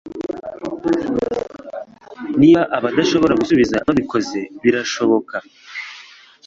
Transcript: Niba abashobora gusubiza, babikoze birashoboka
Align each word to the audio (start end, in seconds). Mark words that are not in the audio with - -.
Niba 2.39 2.61
abashobora 2.77 3.33
gusubiza, 3.41 3.75
babikoze 3.85 4.39
birashoboka 4.63 5.35